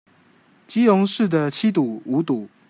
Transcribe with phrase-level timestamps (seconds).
[0.65, 2.49] 基隆市的七堵、五堵